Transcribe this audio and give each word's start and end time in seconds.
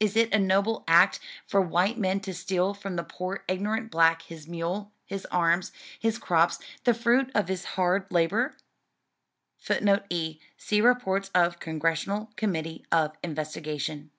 Is 0.00 0.16
it 0.16 0.34
a 0.34 0.38
noble 0.40 0.82
act 0.88 1.20
for 1.46 1.60
white 1.60 1.96
men 1.96 2.18
to 2.22 2.34
steal 2.34 2.74
from 2.74 2.96
the 2.96 3.04
poor 3.04 3.44
ignorant 3.46 3.88
black 3.92 4.22
his 4.22 4.48
mule, 4.48 4.90
his 5.06 5.26
arms, 5.26 5.70
his 5.96 6.18
crops, 6.18 6.58
the 6.82 6.92
fruit 6.92 7.30
of 7.36 7.46
his 7.46 7.62
hard 7.78 8.10
labor?" 8.10 8.56
[Footnote 9.58 10.06
E: 10.10 10.40
See 10.56 10.80
Reports 10.80 11.30
of 11.36 11.60
Congressional 11.60 12.32
Committee 12.34 12.84
of 12.90 13.12
Investigation. 13.22 14.10